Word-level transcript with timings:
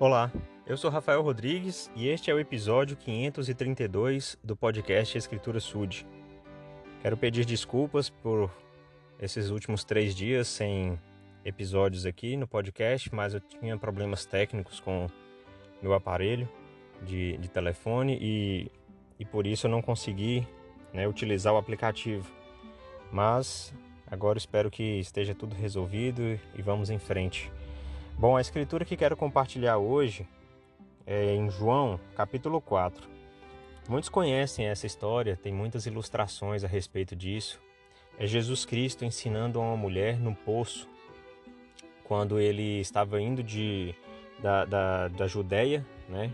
Olá, 0.00 0.32
eu 0.66 0.78
sou 0.78 0.90
Rafael 0.90 1.20
Rodrigues 1.20 1.90
e 1.94 2.08
este 2.08 2.30
é 2.30 2.34
o 2.34 2.40
episódio 2.40 2.96
532 2.96 4.38
do 4.42 4.56
podcast 4.56 5.18
Escritura 5.18 5.60
Sud. 5.60 6.06
Quero 7.02 7.18
pedir 7.18 7.44
desculpas 7.44 8.08
por 8.08 8.50
esses 9.20 9.50
últimos 9.50 9.84
três 9.84 10.14
dias 10.14 10.48
sem 10.48 10.98
episódios 11.44 12.06
aqui 12.06 12.34
no 12.34 12.48
podcast, 12.48 13.14
mas 13.14 13.34
eu 13.34 13.40
tinha 13.40 13.76
problemas 13.76 14.24
técnicos 14.24 14.80
com 14.80 15.06
meu 15.82 15.92
aparelho 15.92 16.48
de, 17.02 17.36
de 17.36 17.50
telefone 17.50 18.16
e, 18.18 18.70
e 19.18 19.26
por 19.26 19.46
isso 19.46 19.66
eu 19.66 19.70
não 19.70 19.82
consegui 19.82 20.48
né, 20.94 21.06
utilizar 21.06 21.52
o 21.52 21.58
aplicativo. 21.58 22.26
Mas 23.12 23.74
agora 24.10 24.38
espero 24.38 24.70
que 24.70 24.98
esteja 24.98 25.34
tudo 25.34 25.54
resolvido 25.54 26.22
e 26.54 26.62
vamos 26.62 26.88
em 26.88 26.98
frente. 26.98 27.52
Bom, 28.18 28.36
a 28.36 28.40
escritura 28.40 28.84
que 28.84 28.96
quero 28.96 29.16
compartilhar 29.16 29.78
hoje 29.78 30.26
é 31.06 31.34
em 31.34 31.50
João, 31.50 31.98
capítulo 32.14 32.60
4. 32.60 33.08
Muitos 33.88 34.08
conhecem 34.08 34.66
essa 34.66 34.86
história, 34.86 35.36
tem 35.36 35.52
muitas 35.52 35.86
ilustrações 35.86 36.62
a 36.62 36.68
respeito 36.68 37.16
disso. 37.16 37.60
É 38.18 38.26
Jesus 38.26 38.64
Cristo 38.64 39.04
ensinando 39.04 39.58
a 39.58 39.62
uma 39.62 39.76
mulher 39.76 40.18
no 40.20 40.34
poço, 40.34 40.88
quando 42.04 42.38
ele 42.38 42.80
estava 42.80 43.20
indo 43.20 43.42
de, 43.42 43.94
da, 44.38 44.64
da, 44.64 45.08
da 45.08 45.26
Judéia 45.26 45.86
né, 46.08 46.32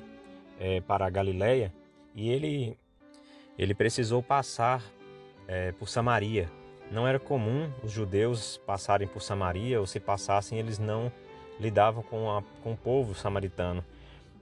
é, 0.58 0.80
para 0.80 1.06
a 1.06 1.10
Galiléia, 1.10 1.72
e 2.14 2.30
ele, 2.30 2.76
ele 3.56 3.74
precisou 3.74 4.22
passar 4.22 4.82
é, 5.46 5.70
por 5.72 5.88
Samaria. 5.88 6.50
Não 6.90 7.06
era 7.06 7.18
comum 7.18 7.70
os 7.82 7.92
judeus 7.92 8.56
passarem 8.66 9.06
por 9.06 9.22
Samaria, 9.22 9.80
ou 9.80 9.86
se 9.86 10.00
passassem, 10.00 10.58
eles 10.58 10.78
não 10.78 11.12
lidavam 11.58 12.02
com, 12.02 12.30
a, 12.30 12.42
com 12.62 12.72
o 12.72 12.76
povo 12.76 13.14
samaritano. 13.14 13.84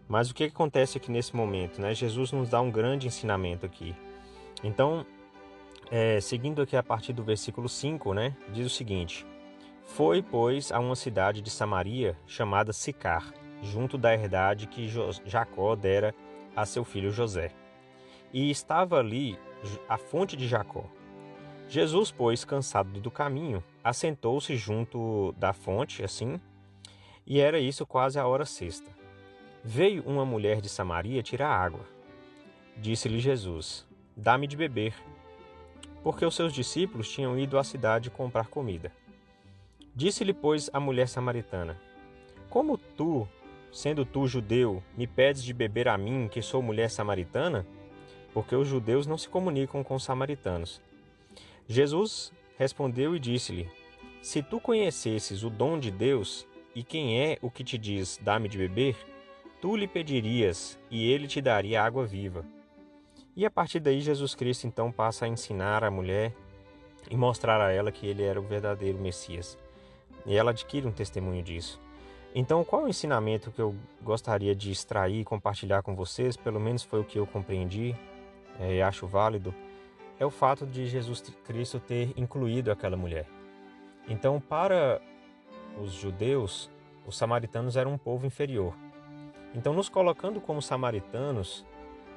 Mas 0.08 0.30
o 0.30 0.34
que 0.34 0.44
acontece 0.44 0.98
aqui 0.98 1.10
nesse 1.10 1.34
momento? 1.34 1.80
Né? 1.80 1.94
Jesus 1.94 2.32
nos 2.32 2.48
dá 2.48 2.60
um 2.60 2.70
grande 2.70 3.06
ensinamento 3.06 3.64
aqui. 3.64 3.94
Então, 4.62 5.06
é, 5.90 6.20
seguindo 6.20 6.62
aqui 6.62 6.76
a 6.76 6.82
partir 6.82 7.12
do 7.12 7.22
versículo 7.22 7.68
5, 7.68 8.14
né, 8.14 8.36
diz 8.52 8.66
o 8.66 8.70
seguinte: 8.70 9.26
Foi, 9.84 10.22
pois, 10.22 10.72
a 10.72 10.78
uma 10.78 10.96
cidade 10.96 11.40
de 11.40 11.50
Samaria 11.50 12.16
chamada 12.26 12.72
Sicar, 12.72 13.32
junto 13.62 13.96
da 13.96 14.12
herdade 14.14 14.66
que 14.66 14.88
Jacó 15.24 15.74
dera 15.74 16.14
a 16.54 16.64
seu 16.66 16.84
filho 16.84 17.10
José. 17.10 17.50
E 18.32 18.50
estava 18.50 18.98
ali 18.98 19.38
a 19.88 19.96
fonte 19.96 20.36
de 20.36 20.46
Jacó. 20.46 20.84
Jesus, 21.68 22.10
pois, 22.10 22.44
cansado 22.44 23.00
do 23.00 23.10
caminho, 23.10 23.62
assentou-se 23.82 24.54
junto 24.56 25.32
da 25.38 25.52
fonte, 25.52 26.04
assim, 26.04 26.40
e 27.26 27.40
era 27.40 27.58
isso 27.58 27.86
quase 27.86 28.18
a 28.18 28.26
hora 28.26 28.44
sexta. 28.44 28.90
Veio 29.62 30.02
uma 30.04 30.24
mulher 30.24 30.60
de 30.60 30.68
Samaria 30.68 31.22
tirar 31.22 31.48
água. 31.48 31.84
Disse-lhe 32.76 33.18
Jesus: 33.18 33.86
Dá-me 34.16 34.46
de 34.46 34.56
beber. 34.56 34.94
Porque 36.02 36.24
os 36.24 36.34
seus 36.34 36.52
discípulos 36.52 37.10
tinham 37.10 37.38
ido 37.38 37.58
à 37.58 37.64
cidade 37.64 38.10
comprar 38.10 38.48
comida. 38.48 38.92
Disse-lhe, 39.94 40.34
pois, 40.34 40.68
a 40.72 40.78
mulher 40.78 41.08
samaritana: 41.08 41.80
Como 42.50 42.76
tu, 42.76 43.26
sendo 43.72 44.04
tu 44.04 44.26
judeu, 44.26 44.82
me 44.96 45.06
pedes 45.06 45.42
de 45.42 45.54
beber 45.54 45.88
a 45.88 45.96
mim, 45.96 46.28
que 46.28 46.42
sou 46.42 46.60
mulher 46.60 46.90
samaritana? 46.90 47.66
Porque 48.34 48.54
os 48.54 48.68
judeus 48.68 49.06
não 49.06 49.16
se 49.16 49.28
comunicam 49.28 49.82
com 49.82 49.94
os 49.94 50.04
samaritanos. 50.04 50.82
Jesus 51.66 52.32
respondeu 52.58 53.16
e 53.16 53.18
disse-lhe: 53.18 53.70
Se 54.20 54.42
tu 54.42 54.60
conhecesses 54.60 55.42
o 55.42 55.48
dom 55.48 55.78
de 55.78 55.90
Deus, 55.90 56.46
e 56.74 56.82
quem 56.82 57.20
é 57.20 57.38
o 57.40 57.50
que 57.50 57.62
te 57.62 57.78
diz: 57.78 58.18
Dá-me 58.22 58.48
de 58.48 58.58
beber? 58.58 58.96
Tu 59.60 59.76
lhe 59.76 59.86
pedirias, 59.86 60.78
e 60.90 61.10
ele 61.10 61.26
te 61.26 61.40
daria 61.40 61.82
água 61.82 62.04
viva. 62.04 62.44
E 63.36 63.44
a 63.44 63.50
partir 63.50 63.80
daí, 63.80 64.00
Jesus 64.00 64.34
Cristo 64.34 64.66
então 64.66 64.92
passa 64.92 65.24
a 65.24 65.28
ensinar 65.28 65.82
a 65.82 65.90
mulher 65.90 66.32
e 67.10 67.16
mostrar 67.16 67.60
a 67.60 67.72
ela 67.72 67.90
que 67.90 68.06
ele 68.06 68.22
era 68.22 68.38
o 68.38 68.44
verdadeiro 68.44 68.98
Messias. 68.98 69.58
E 70.26 70.36
ela 70.36 70.50
adquire 70.50 70.86
um 70.86 70.92
testemunho 70.92 71.42
disso. 71.42 71.80
Então, 72.34 72.64
qual 72.64 72.82
é 72.82 72.84
o 72.86 72.88
ensinamento 72.88 73.50
que 73.50 73.60
eu 73.60 73.74
gostaria 74.02 74.54
de 74.54 74.70
extrair 74.70 75.20
e 75.20 75.24
compartilhar 75.24 75.82
com 75.82 75.94
vocês? 75.94 76.36
Pelo 76.36 76.58
menos 76.58 76.82
foi 76.82 77.00
o 77.00 77.04
que 77.04 77.18
eu 77.18 77.26
compreendi 77.26 77.94
é, 78.58 78.76
e 78.76 78.82
acho 78.82 79.06
válido. 79.06 79.54
É 80.18 80.26
o 80.26 80.30
fato 80.30 80.66
de 80.66 80.86
Jesus 80.86 81.20
Cristo 81.44 81.78
ter 81.78 82.12
incluído 82.16 82.72
aquela 82.72 82.96
mulher. 82.96 83.26
Então, 84.08 84.40
para 84.40 85.00
os 85.80 85.92
judeus, 85.92 86.70
os 87.06 87.16
samaritanos 87.16 87.76
eram 87.76 87.92
um 87.92 87.98
povo 87.98 88.26
inferior. 88.26 88.74
Então, 89.54 89.72
nos 89.72 89.88
colocando 89.88 90.40
como 90.40 90.60
samaritanos, 90.60 91.64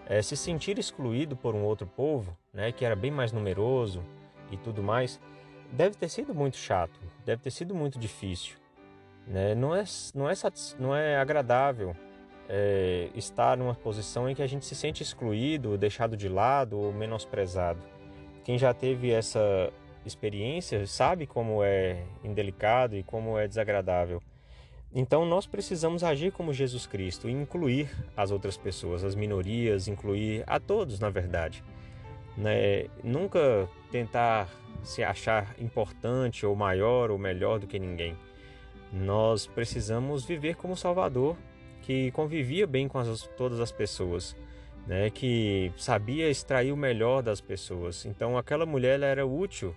é, 0.06 0.22
se 0.22 0.36
sentir 0.36 0.80
excluído 0.80 1.36
por 1.36 1.54
um 1.54 1.64
outro 1.64 1.86
povo, 1.86 2.36
né, 2.54 2.72
que 2.72 2.86
era 2.86 2.96
bem 2.96 3.12
mais 3.12 3.32
numeroso 3.32 4.04
e 4.50 4.58
tudo 4.58 4.82
mais, 4.82 5.20
deve 5.72 5.96
ter 5.96 6.10
sido 6.10 6.34
muito 6.34 6.58
chato, 6.58 7.00
deve 7.26 7.42
ter 7.42 7.52
sido 7.52 7.76
muito 7.76 8.00
difícil. 8.00 8.56
Né? 9.28 9.54
Não, 9.54 9.76
é, 9.76 9.84
não, 10.16 10.30
é, 10.30 10.34
não 10.80 10.96
é 10.96 11.18
agradável 11.18 11.96
é, 12.48 13.10
estar 13.14 13.58
numa 13.58 13.76
posição 13.76 14.30
em 14.30 14.34
que 14.34 14.42
a 14.42 14.48
gente 14.48 14.66
se 14.66 14.76
sente 14.76 15.04
excluído, 15.04 15.78
deixado 15.78 16.16
de 16.16 16.30
lado 16.30 16.80
ou 16.80 16.94
menosprezado. 16.94 17.80
Quem 18.44 18.58
já 18.58 18.74
teve 18.74 19.12
essa 19.12 19.72
experiência 20.06 20.88
sabe 20.88 21.28
como 21.28 21.62
é 21.62 22.02
indelicado 22.24 22.96
e 22.96 23.04
como 23.04 23.38
é 23.38 23.48
desagradável. 23.48 24.22
Então 24.94 25.26
nós 25.26 25.46
precisamos 25.46 26.04
agir 26.04 26.32
como 26.32 26.54
Jesus 26.54 26.88
Cristo 26.88 27.30
incluir 27.30 27.90
as 28.16 28.32
outras 28.32 28.58
pessoas, 28.58 29.04
as 29.04 29.16
minorias, 29.16 29.88
incluir 29.88 30.44
a 30.48 30.60
todos, 30.60 31.00
na 31.00 31.10
verdade. 31.10 31.64
Né? 32.38 32.86
Nunca 33.04 33.68
tentar 33.92 34.50
se 34.84 35.04
achar 35.04 35.56
importante 35.60 36.46
ou 36.46 36.56
maior 36.56 37.12
ou 37.12 37.18
melhor 37.18 37.60
do 37.60 37.68
que 37.68 37.78
ninguém. 37.78 38.18
Nós 38.92 39.46
precisamos 39.46 40.24
viver 40.24 40.56
como 40.56 40.76
Salvador, 40.78 41.36
que 41.82 42.12
convivia 42.12 42.66
bem 42.66 42.88
com 42.88 42.98
as, 42.98 43.24
todas 43.36 43.60
as 43.60 43.72
pessoas, 43.72 44.36
né? 44.88 45.10
que 45.10 45.72
sabia 45.76 46.30
extrair 46.30 46.72
o 46.72 46.78
melhor 46.78 47.22
das 47.22 47.42
pessoas. 47.42 48.06
Então 48.06 48.38
aquela 48.38 48.66
mulher 48.66 49.02
era 49.02 49.26
útil 49.26 49.76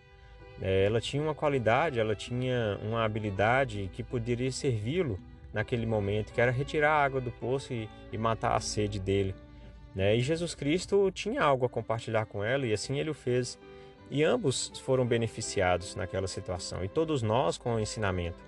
ela 0.61 1.01
tinha 1.01 1.23
uma 1.23 1.35
qualidade, 1.35 1.99
ela 1.99 2.15
tinha 2.15 2.79
uma 2.83 3.05
habilidade 3.05 3.89
que 3.93 4.03
poderia 4.03 4.53
servi-lo 4.53 5.19
naquele 5.53 5.87
momento, 5.87 6.33
que 6.33 6.41
era 6.41 6.51
retirar 6.51 6.93
a 6.93 7.05
água 7.05 7.21
do 7.21 7.31
poço 7.31 7.73
e, 7.73 7.89
e 8.13 8.19
matar 8.19 8.55
a 8.55 8.61
sede 8.61 8.99
dele. 8.99 9.35
Né? 9.95 10.17
E 10.17 10.21
Jesus 10.21 10.55
Cristo 10.55 11.11
tinha 11.11 11.43
algo 11.43 11.65
a 11.65 11.69
compartilhar 11.69 12.27
com 12.27 12.45
ela 12.45 12.67
e 12.67 12.73
assim 12.73 12.99
ele 12.99 13.11
o 13.11 13.15
fez. 13.15 13.59
E 14.11 14.23
ambos 14.23 14.73
foram 14.85 15.07
beneficiados 15.07 15.95
naquela 15.95 16.27
situação, 16.27 16.85
e 16.85 16.89
todos 16.89 17.23
nós 17.23 17.57
com 17.57 17.77
o 17.77 17.81
ensinamento. 17.81 18.39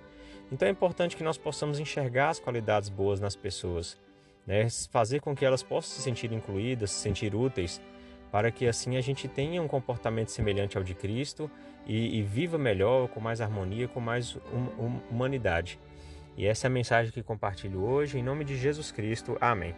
Então 0.51 0.67
é 0.67 0.71
importante 0.71 1.15
que 1.15 1.23
nós 1.23 1.37
possamos 1.37 1.79
enxergar 1.79 2.29
as 2.29 2.39
qualidades 2.39 2.89
boas 2.89 3.21
nas 3.21 3.33
pessoas, 3.33 3.97
né? 4.45 4.67
fazer 4.91 5.21
com 5.21 5.33
que 5.33 5.45
elas 5.45 5.63
possam 5.63 5.95
se 5.95 6.01
sentir 6.01 6.33
incluídas, 6.33 6.91
se 6.91 6.99
sentir 6.99 7.33
úteis 7.33 7.81
para 8.33 8.49
que 8.49 8.67
assim 8.67 8.97
a 8.97 9.01
gente 9.01 9.27
tenha 9.27 9.61
um 9.61 9.67
comportamento 9.67 10.29
semelhante 10.29 10.75
ao 10.75 10.83
de 10.83 10.95
Cristo 10.95 11.51
e, 11.85 12.17
e 12.17 12.23
viva 12.23 12.57
melhor, 12.57 13.07
com 13.07 13.19
mais 13.19 13.39
harmonia, 13.39 13.87
com 13.87 13.99
mais 13.99 14.35
hum, 14.51 14.69
hum, 14.79 14.99
humanidade. 15.11 15.79
E 16.35 16.47
essa 16.47 16.65
é 16.65 16.67
a 16.67 16.71
mensagem 16.71 17.13
que 17.13 17.21
compartilho 17.21 17.83
hoje, 17.83 18.17
em 18.17 18.23
nome 18.23 18.43
de 18.43 18.57
Jesus 18.57 18.91
Cristo. 18.91 19.37
Amém. 19.39 19.75